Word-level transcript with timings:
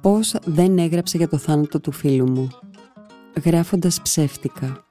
Πώς 0.00 0.34
δεν 0.44 0.78
έγραψε 0.78 1.16
για 1.16 1.28
το 1.28 1.36
θάνατο 1.36 1.80
του 1.80 1.92
φίλου 1.92 2.30
μου 2.30 2.48
Γράφοντας 3.44 4.02
ψεύτικα 4.02 4.84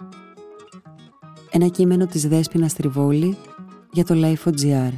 Ένα 1.52 1.68
κείμενο 1.68 2.06
της 2.06 2.28
Δέσποινας 2.28 2.74
Τριβόλη 2.74 3.38
για 3.92 4.04
το 4.04 4.16
Life.gr 4.18 4.92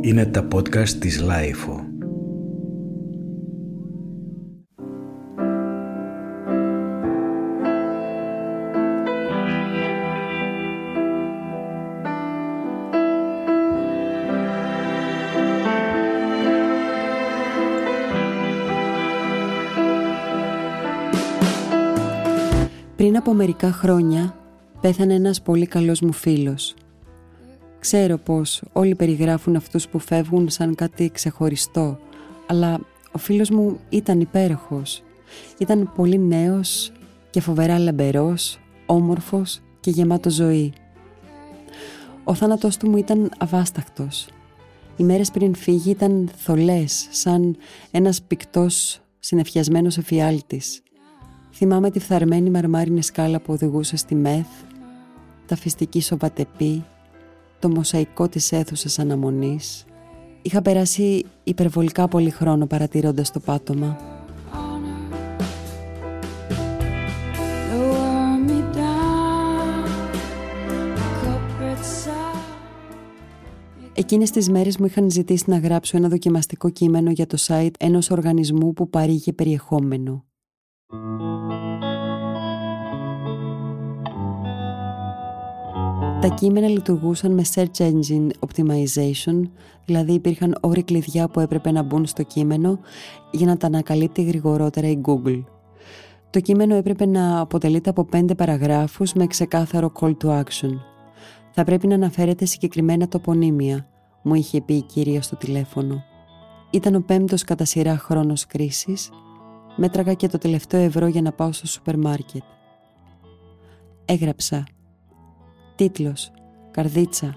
Είναι 0.00 0.26
τα 0.26 0.48
podcast 0.52 0.88
της 0.88 1.22
Life. 1.22 1.87
Από 23.28 23.36
μερικά 23.36 23.72
χρόνια 23.72 24.36
πέθανε 24.80 25.14
ένας 25.14 25.42
πολύ 25.42 25.66
καλός 25.66 26.00
μου 26.00 26.12
φίλος. 26.12 26.74
Ξέρω 27.78 28.18
πως 28.18 28.62
όλοι 28.72 28.94
περιγράφουν 28.94 29.56
αυτούς 29.56 29.88
που 29.88 29.98
φεύγουν 29.98 30.48
σαν 30.48 30.74
κάτι 30.74 31.10
ξεχωριστό, 31.10 31.98
αλλά 32.46 32.80
ο 33.12 33.18
φίλος 33.18 33.50
μου 33.50 33.78
ήταν 33.88 34.20
υπέροχος. 34.20 35.02
Ήταν 35.58 35.92
πολύ 35.94 36.18
νέος 36.18 36.92
και 37.30 37.40
φοβερά 37.40 37.78
λαμπερός, 37.78 38.58
όμορφος 38.86 39.60
και 39.80 39.90
γεμάτο 39.90 40.30
ζωή. 40.30 40.72
Ο 42.24 42.34
θάνατός 42.34 42.76
του 42.76 42.90
μου 42.90 42.96
ήταν 42.96 43.30
αβάσταχτος. 43.38 44.28
Οι 44.96 45.04
μέρες 45.04 45.30
πριν 45.30 45.54
φύγει 45.54 45.90
ήταν 45.90 46.30
θολές, 46.36 47.08
σαν 47.10 47.56
ένας 47.90 48.22
πικτός 48.22 49.00
συνεφιασμένος 49.18 49.98
εφιάλτης. 49.98 50.82
Θυμάμαι 51.60 51.90
τη 51.90 51.98
φθαρμένη 51.98 52.50
μαρμάρινη 52.50 53.02
σκάλα 53.02 53.40
που 53.40 53.52
οδηγούσε 53.52 53.96
στη 53.96 54.14
ΜΕΘ, 54.14 54.46
τα 55.46 55.56
φυστική 55.56 56.00
σοβατεπή, 56.00 56.84
το 57.58 57.68
μοσαϊκό 57.68 58.28
της 58.28 58.52
αίθουσας 58.52 58.98
αναμονής. 58.98 59.84
Είχα 60.42 60.62
περάσει 60.62 61.24
υπερβολικά 61.44 62.08
πολύ 62.08 62.30
χρόνο 62.30 62.66
παρατηρώντας 62.66 63.30
το 63.30 63.40
πάτωμα. 63.40 63.96
Εκείνες 73.94 74.30
τις 74.30 74.50
μέρες 74.50 74.78
μου 74.78 74.86
είχαν 74.86 75.10
ζητήσει 75.10 75.44
να 75.46 75.58
γράψω 75.58 75.96
ένα 75.96 76.08
δοκιμαστικό 76.08 76.70
κείμενο 76.70 77.10
για 77.10 77.26
το 77.26 77.36
site 77.46 77.74
ενός 77.78 78.10
οργανισμού 78.10 78.72
που 78.72 78.90
παρήγε 78.90 79.32
περιεχόμενο. 79.32 80.27
Τα 86.20 86.28
κείμενα 86.34 86.68
λειτουργούσαν 86.68 87.32
με 87.32 87.42
search 87.54 87.76
engine 87.76 88.28
optimization, 88.38 89.42
δηλαδή 89.84 90.12
υπήρχαν 90.12 90.58
όροι 90.60 90.82
κλειδιά 90.82 91.28
που 91.28 91.40
έπρεπε 91.40 91.70
να 91.70 91.82
μπουν 91.82 92.06
στο 92.06 92.22
κείμενο 92.22 92.78
για 93.30 93.46
να 93.46 93.56
τα 93.56 93.66
ανακαλύπτει 93.66 94.22
γρηγορότερα 94.22 94.88
η 94.88 95.00
Google. 95.04 95.44
Το 96.30 96.40
κείμενο 96.40 96.74
έπρεπε 96.74 97.06
να 97.06 97.40
αποτελείται 97.40 97.90
από 97.90 98.04
πέντε 98.04 98.34
παραγράφους 98.34 99.12
με 99.12 99.26
ξεκάθαρο 99.26 99.92
call 100.00 100.16
to 100.24 100.42
action. 100.42 100.72
Θα 101.50 101.64
πρέπει 101.64 101.86
να 101.86 101.94
αναφέρεται 101.94 102.44
συγκεκριμένα 102.44 103.08
τοπονύμια, 103.08 103.86
μου 104.22 104.34
είχε 104.34 104.60
πει 104.60 104.74
η 104.74 104.82
κυρία 104.82 105.22
στο 105.22 105.36
τηλέφωνο. 105.36 106.02
Ήταν 106.70 106.94
ο 106.94 107.00
πέμπτος 107.00 107.44
κατά 107.44 107.64
σειρά 107.64 107.98
χρόνος 107.98 108.46
κρίσης 108.46 109.10
Μέτραγα 109.80 110.14
και 110.14 110.28
το 110.28 110.38
τελευταίο 110.38 110.80
ευρώ 110.80 111.06
για 111.06 111.22
να 111.22 111.32
πάω 111.32 111.52
στο 111.52 111.66
σούπερ 111.66 111.98
μάρκετ. 111.98 112.42
Έγραψα. 114.04 114.66
Τίτλος. 115.76 116.30
Καρδίτσα. 116.70 117.36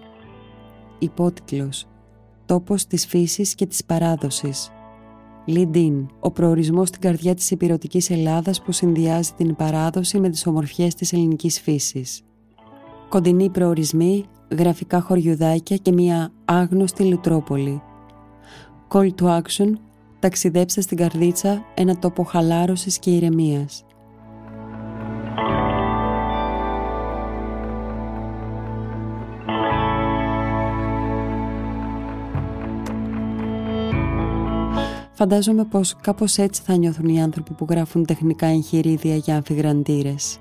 Υπότιτλος. 1.00 1.88
Τόπος 2.46 2.86
της 2.86 3.06
φύσης 3.06 3.56
και 3.56 3.66
της 3.66 3.86
παράδοσης. 3.86 4.72
Lead 5.48 6.06
Ο 6.20 6.32
προορισμός 6.32 6.88
στην 6.88 7.02
καρδιά 7.02 7.34
της 7.34 7.52
υπηρετικής 7.52 8.10
Ελλάδας 8.10 8.62
που 8.62 8.72
συνδυάζει 8.72 9.32
την 9.38 9.56
παράδοση 9.56 10.20
με 10.20 10.30
τις 10.30 10.48
ομορφιές 10.48 10.96
της 10.96 11.14
ελληνικής 11.14 11.62
φύσης. 11.62 12.22
Κοντινοί 13.10 13.50
προορισμοί, 13.50 14.26
γραφικά 14.58 15.02
χωριουδάκια 15.02 15.78
και 15.78 15.92
μια 15.92 16.32
άγνωστη 16.46 17.04
λουτρόπολη. 17.04 17.82
Call 18.90 19.10
to 19.22 19.42
action 19.42 19.74
ταξιδέψτε 20.22 20.82
στην 20.82 20.98
Καρδίτσα 20.98 21.66
ένα 21.74 22.00
τόπο 22.00 22.24
χαλάρωσης 22.24 23.00
και 23.00 23.12
ηρεμίας. 23.12 23.86
Φαντάζομαι 35.14 35.64
πως 35.64 35.96
κάπως 36.02 36.38
έτσι 36.38 36.62
θα 36.66 36.76
νιώθουν 36.76 37.10
οι 37.10 37.22
άνθρωποι 37.22 37.54
που 37.54 37.66
γράφουν 37.70 38.06
τεχνικά 38.06 38.46
εγχειρίδια 38.46 39.16
για 39.16 39.36
αμφιγραντήρες. 39.36 40.38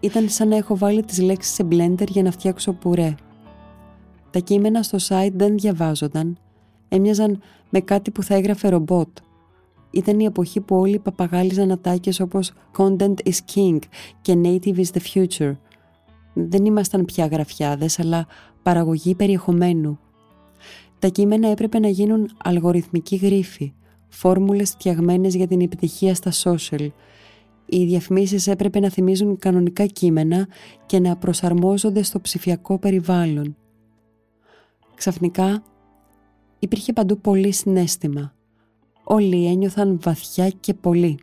Ήταν 0.00 0.28
σαν 0.28 0.48
να 0.48 0.56
έχω 0.56 0.76
βάλει 0.76 1.02
τις 1.02 1.20
λέξεις 1.20 1.54
σε 1.54 1.66
blender 1.70 2.08
για 2.08 2.22
να 2.22 2.30
φτιάξω 2.30 2.72
πουρέ. 2.72 3.14
Τα 4.30 4.38
κείμενα 4.38 4.82
στο 4.82 4.98
site 5.08 5.32
δεν 5.34 5.58
διαβάζονταν 5.58 6.38
έμοιαζαν 6.94 7.42
με 7.70 7.80
κάτι 7.80 8.10
που 8.10 8.22
θα 8.22 8.34
έγραφε 8.34 8.68
ρομπότ. 8.68 9.08
Ήταν 9.90 10.20
η 10.20 10.24
εποχή 10.24 10.60
που 10.60 10.76
όλοι 10.76 10.98
παπαγάλιζαν 10.98 11.70
ατάκες 11.70 12.20
όπως 12.20 12.52
«Content 12.76 13.14
is 13.24 13.38
king» 13.54 13.78
και 14.22 14.40
«Native 14.44 14.76
is 14.76 14.86
the 14.94 15.00
future». 15.14 15.56
Δεν 16.32 16.64
ήμασταν 16.64 17.04
πια 17.04 17.26
γραφιάδες, 17.26 17.98
αλλά 17.98 18.26
παραγωγή 18.62 19.14
περιεχομένου. 19.14 19.98
Τα 20.98 21.08
κείμενα 21.08 21.48
έπρεπε 21.48 21.78
να 21.78 21.88
γίνουν 21.88 22.30
αλγοριθμική 22.44 23.16
γρίφη, 23.16 23.72
φόρμουλες 24.08 24.70
φτιαγμένες 24.70 25.34
για 25.34 25.46
την 25.46 25.60
επιτυχία 25.60 26.14
στα 26.14 26.30
social. 26.42 26.88
Οι 27.66 27.84
διαφημίσεις 27.84 28.46
έπρεπε 28.46 28.80
να 28.80 28.88
θυμίζουν 28.88 29.38
κανονικά 29.38 29.86
κείμενα 29.86 30.48
και 30.86 31.00
να 31.00 31.16
προσαρμόζονται 31.16 32.02
στο 32.02 32.20
ψηφιακό 32.20 32.78
περιβάλλον. 32.78 33.56
Ξαφνικά 34.94 35.62
Υπήρχε 36.62 36.92
παντού 36.92 37.18
πολύ 37.18 37.52
συνέστημα. 37.52 38.32
Όλοι 39.04 39.46
ένιωθαν 39.46 39.98
βαθιά 40.02 40.48
και 40.48 40.74
πολύ. 40.74 41.18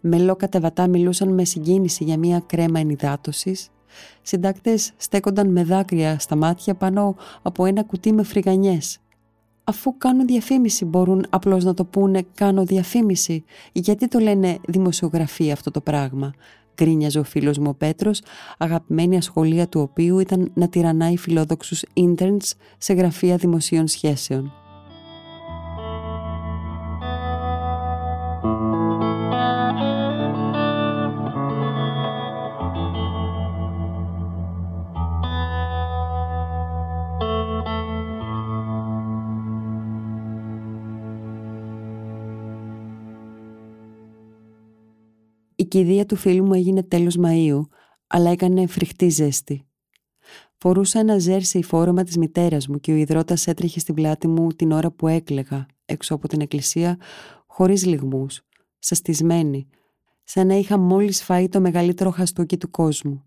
Μελό 0.00 0.36
κατεβατά 0.36 0.86
μιλούσαν 0.88 1.34
με 1.34 1.44
συγκίνηση 1.44 2.04
για 2.04 2.18
μια 2.18 2.42
κρέμα 2.46 2.78
ενυδάτωσης. 2.78 3.68
Συντάκτες 4.22 4.92
στέκονταν 4.96 5.52
με 5.52 5.64
δάκρυα 5.64 6.18
στα 6.18 6.36
μάτια 6.36 6.74
πάνω 6.74 7.16
από 7.42 7.64
ένα 7.64 7.82
κουτί 7.82 8.12
με 8.12 8.22
φρυγανιές. 8.22 8.98
Αφού 9.64 9.96
κάνουν 9.98 10.26
διαφήμιση 10.26 10.84
μπορούν 10.84 11.26
απλώς 11.30 11.64
να 11.64 11.74
το 11.74 11.84
πούνε 11.84 12.24
«κάνω 12.34 12.64
διαφήμιση». 12.64 13.44
Γιατί 13.72 14.08
το 14.08 14.18
λένε 14.18 14.58
δημοσιογραφία 14.66 15.52
αυτό 15.52 15.70
το 15.70 15.80
πράγμα; 15.80 16.32
Γκρίνιαζε 16.74 17.18
ο 17.18 17.24
φίλος 17.24 17.58
μου 17.58 17.68
ο 17.68 17.74
Πέτρος, 17.74 18.22
αγαπημένη 18.58 19.16
ασχολία 19.16 19.68
του 19.68 19.80
οποίου 19.80 20.18
ήταν 20.18 20.50
να 20.54 20.68
τυραννάει 20.68 21.16
φιλόδοξους 21.16 21.84
interns 21.94 22.50
σε 22.78 22.92
γραφεία 22.92 23.36
δημοσίων 23.36 23.88
σχέσεων. 23.88 24.52
Η 45.62 45.64
κηδεία 45.64 46.06
του 46.06 46.16
φίλου 46.16 46.44
μου 46.44 46.54
έγινε 46.54 46.82
τέλος 46.82 47.18
Μαΐου, 47.22 47.60
αλλά 48.06 48.30
έκανε 48.30 48.66
φρικτή 48.66 49.08
ζέστη. 49.08 49.66
Φορούσα 50.56 50.98
ένα 50.98 51.18
ζέρσι 51.18 51.62
φόρεμα 51.62 52.02
της 52.02 52.16
μητέρας 52.16 52.68
μου 52.68 52.80
και 52.80 52.92
ο 52.92 52.94
υδρότας 52.94 53.46
έτρεχε 53.46 53.80
στην 53.80 53.94
πλάτη 53.94 54.28
μου 54.28 54.46
την 54.46 54.72
ώρα 54.72 54.90
που 54.90 55.08
έκλεγα 55.08 55.66
έξω 55.84 56.14
από 56.14 56.28
την 56.28 56.40
εκκλησία 56.40 56.98
χωρίς 57.46 57.86
λιγμούς, 57.86 58.42
σαστισμένη, 58.78 59.68
σαν 60.24 60.46
να 60.46 60.54
είχα 60.54 60.78
μόλις 60.78 61.22
φάει 61.22 61.48
το 61.48 61.60
μεγαλύτερο 61.60 62.10
χαστούκι 62.10 62.56
του 62.56 62.70
κόσμου. 62.70 63.24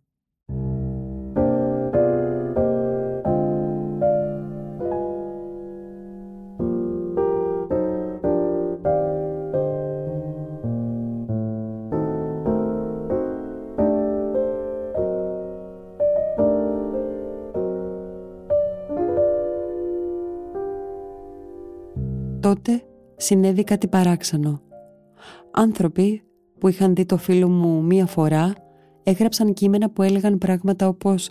Τότε 22.46 22.84
συνέβη 23.16 23.64
κάτι 23.64 23.88
παράξενο. 23.88 24.62
Άνθρωποι 25.52 26.22
που 26.60 26.68
είχαν 26.68 26.96
δει 26.96 27.06
το 27.06 27.18
φίλο 27.18 27.50
μου 27.50 27.84
μία 27.84 28.06
φορά 28.06 28.54
έγραψαν 29.04 29.54
κείμενα 29.54 29.90
που 29.90 30.02
έλεγαν 30.02 30.38
πράγματα 30.38 30.88
όπως 30.88 31.30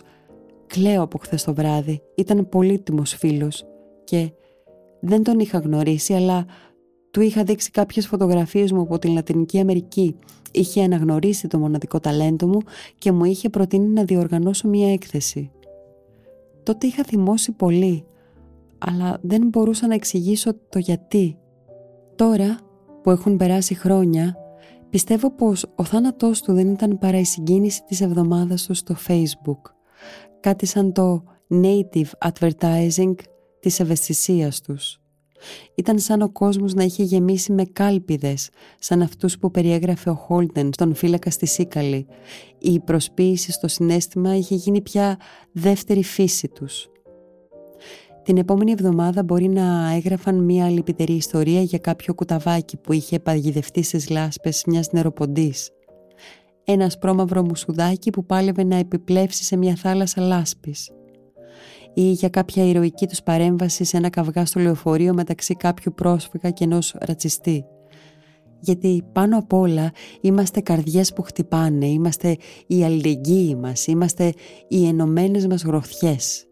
«Κλαίω 0.67 1.01
από 1.01 1.17
χθες 1.17 1.43
το 1.43 1.53
βράδυ, 1.53 2.01
ήταν 2.15 2.49
πολύτιμος 2.49 3.13
φίλος» 3.13 3.65
και 4.03 4.31
«Δεν 4.99 5.23
τον 5.23 5.39
είχα 5.39 5.57
γνωρίσει 5.57 6.13
αλλά 6.13 6.45
του 7.11 7.21
είχα 7.21 7.43
δείξει 7.43 7.71
κάποιες 7.71 8.07
φωτογραφίες 8.07 8.71
μου 8.71 8.81
από 8.81 8.99
την 8.99 9.13
Λατινική 9.13 9.59
Αμερική. 9.59 10.15
Είχε 10.51 10.83
αναγνωρίσει 10.83 11.47
το 11.47 11.59
μοναδικό 11.59 11.99
ταλέντο 11.99 12.47
μου 12.47 12.59
και 12.97 13.11
μου 13.11 13.25
είχε 13.25 13.49
προτείνει 13.49 13.87
να 13.87 14.03
διοργανώσω 14.03 14.67
μία 14.67 14.93
έκθεση. 14.93 15.51
Τότε 16.63 16.87
είχα 16.87 17.03
θυμώσει 17.03 17.51
πολύ, 17.51 18.05
αλλά 18.77 19.17
δεν 19.21 19.47
μπορούσα 19.47 19.87
να 19.87 19.93
εξηγήσω 19.93 20.53
το 20.69 20.79
γιατί. 20.79 21.37
Τώρα 22.15 22.57
που 23.03 23.11
έχουν 23.11 23.37
περάσει 23.37 23.75
χρόνια, 23.75 24.35
πιστεύω 24.89 25.31
πως 25.31 25.65
ο 25.75 25.83
θάνατός 25.83 26.41
του 26.41 26.53
δεν 26.53 26.71
ήταν 26.71 26.97
παρά 26.97 27.19
η 27.19 27.23
συγκίνηση 27.23 27.83
της 27.83 28.01
εβδομάδας 28.01 28.65
του 28.65 28.73
στο 28.73 28.95
Facebook. 29.07 29.71
Κάτι 30.39 30.65
σαν 30.65 30.93
το 30.93 31.23
native 31.49 32.29
advertising 32.29 33.13
της 33.59 33.79
ευαισθησίας 33.79 34.61
τους. 34.61 34.99
Ήταν 35.75 35.99
σαν 35.99 36.21
ο 36.21 36.29
κόσμος 36.29 36.73
να 36.73 36.83
είχε 36.83 37.03
γεμίσει 37.03 37.51
με 37.51 37.63
κάλπιδες, 37.63 38.49
σαν 38.79 39.01
αυτούς 39.01 39.37
που 39.37 39.51
περιέγραφε 39.51 40.09
ο 40.09 40.13
Χόλτεν 40.13 40.69
στον 40.73 40.95
φύλακα 40.95 41.29
στη 41.29 41.45
Σίκαλη. 41.45 42.07
Η 42.59 42.79
προσποίηση 42.79 43.51
στο 43.51 43.67
συνέστημα 43.67 44.35
είχε 44.35 44.55
γίνει 44.55 44.81
πια 44.81 45.19
δεύτερη 45.51 46.03
φύση 46.03 46.47
τους. 46.47 46.89
Την 48.25 48.37
επόμενη 48.37 48.71
εβδομάδα 48.71 49.23
μπορεί 49.23 49.47
να 49.47 49.91
έγραφαν 49.93 50.43
μια 50.43 50.69
λυπητερή 50.69 51.13
ιστορία 51.13 51.61
για 51.61 51.77
κάποιο 51.77 52.13
κουταβάκι 52.13 52.77
που 52.77 52.93
είχε 52.93 53.19
παγιδευτεί 53.19 53.83
στις 53.83 54.09
λάσπες 54.09 54.63
μιας 54.67 54.91
νεροποντής. 54.91 55.69
Ένας 56.63 56.93
σπρώμαυρο 56.93 57.43
μουσουδάκι 57.43 58.09
που 58.09 58.25
πάλευε 58.25 58.63
να 58.63 58.75
επιπλέψει 58.75 59.43
σε 59.43 59.57
μια 59.57 59.75
θάλασσα 59.75 60.21
λάσπης 60.21 60.91
ή 61.93 62.01
για 62.01 62.29
κάποια 62.29 62.63
ηρωική 62.63 63.07
τους 63.07 63.23
παρέμβαση 63.23 63.83
σε 63.83 63.97
ένα 63.97 64.09
καυγά 64.09 64.45
στο 64.45 64.59
λεωφορείο 64.59 65.13
μεταξύ 65.13 65.55
κάποιου 65.55 65.93
πρόσφυγα 65.95 66.49
και 66.49 66.63
ενός 66.63 66.95
ρατσιστή. 66.99 67.65
Γιατί 68.59 69.03
πάνω 69.11 69.37
απ' 69.37 69.53
όλα 69.53 69.91
είμαστε 70.21 70.59
καρδιές 70.59 71.13
που 71.13 71.21
χτυπάνε, 71.21 71.85
είμαστε 71.85 72.37
οι 72.67 72.83
αλληλεγγύοι 72.83 73.57
μας, 73.61 73.87
είμαστε 73.87 74.33
οι 74.67 74.87
ενωμένες 74.87 75.47
μας 75.47 75.63
γροθιές. 75.63 76.45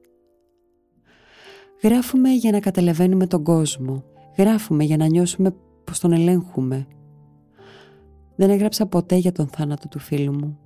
Γράφουμε 1.83 2.29
για 2.29 2.51
να 2.51 2.59
καταλαβαίνουμε 2.59 3.27
τον 3.27 3.43
κόσμο, 3.43 4.03
γράφουμε 4.37 4.83
για 4.83 4.97
να 4.97 5.05
νιώσουμε 5.05 5.55
πως 5.83 5.99
τον 5.99 6.11
ελέγχουμε. 6.11 6.87
Δεν 8.35 8.49
έγραψα 8.49 8.85
ποτέ 8.85 9.15
για 9.15 9.31
τον 9.31 9.47
θάνατο 9.47 9.87
του 9.87 9.99
φίλου 9.99 10.33
μου. 10.33 10.57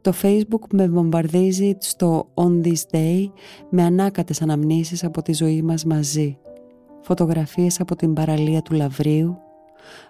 Το 0.00 0.12
facebook 0.22 0.66
με 0.72 0.88
βομβαρδίζει 0.88 1.76
στο 1.78 2.28
On 2.34 2.64
This 2.64 2.82
Day 2.90 3.30
με 3.70 3.82
ανάκατες 3.82 4.42
αναμνήσεις 4.42 5.04
από 5.04 5.22
τη 5.22 5.32
ζωή 5.32 5.62
μας 5.62 5.84
μαζί. 5.84 6.38
Φωτογραφίες 7.00 7.80
από 7.80 7.96
την 7.96 8.12
παραλία 8.12 8.62
του 8.62 8.74
Λαβρίου, 8.74 9.36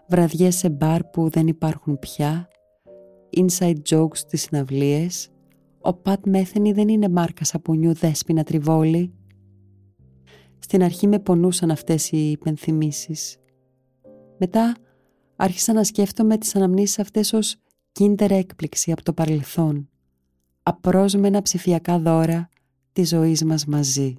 βραδιές 0.08 0.56
σε 0.56 0.70
μπαρ 0.70 1.04
που 1.04 1.28
δεν 1.28 1.46
υπάρχουν 1.46 1.98
πια, 1.98 2.48
inside 3.36 3.78
jokes 3.90 4.16
στις 4.16 4.42
συναυλίες, 4.42 5.28
ο 5.80 5.92
Πατ 5.92 6.26
Μέθενη 6.26 6.72
δεν 6.72 6.88
είναι 6.88 7.08
μάρκας 7.08 7.48
σαπουνιού 7.48 7.94
δέσποινα 7.94 8.42
τριβόλη. 8.42 9.12
Στην 10.64 10.82
αρχή 10.82 11.06
με 11.06 11.18
πονούσαν 11.18 11.70
αυτές 11.70 12.10
οι 12.10 12.30
υπενθυμίσεις. 12.30 13.36
Μετά 14.38 14.76
άρχισα 15.36 15.72
να 15.72 15.84
σκέφτομαι 15.84 16.38
τις 16.38 16.56
αναμνήσεις 16.56 16.98
αυτές 16.98 17.32
ως 17.32 17.56
κίντερ 17.92 18.30
έκπληξη 18.30 18.92
από 18.92 19.02
το 19.02 19.12
παρελθόν, 19.12 19.88
απρόσμενα 20.62 21.42
ψηφιακά 21.42 21.98
δώρα 21.98 22.48
της 22.92 23.08
ζωής 23.08 23.44
μας 23.44 23.64
μαζί. 23.66 24.14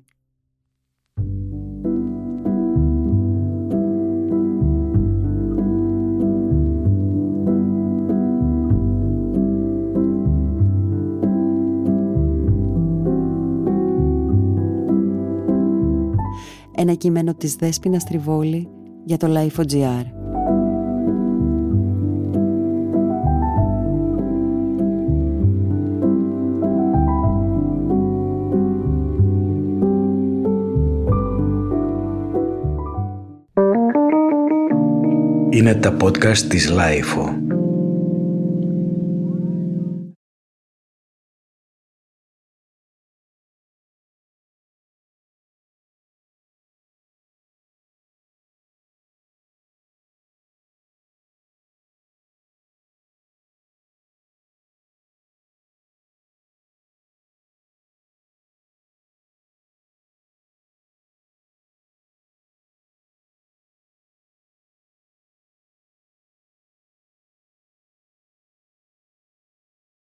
Ένα 16.78 16.94
κείμενο 16.94 17.34
της 17.34 17.56
Δέσποινας 17.56 18.04
Τριβόλη 18.04 18.68
για 19.04 19.18
το 19.18 19.28
Life.gr. 19.30 20.04
Είναι 35.50 35.76
τα 35.76 35.98
podcast 36.02 36.38
της 36.38 36.70
Λάιφο. 36.70 37.45